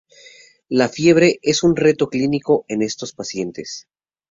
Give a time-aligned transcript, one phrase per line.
[0.81, 3.85] La fiebre es un reto clínico en estos pacientes.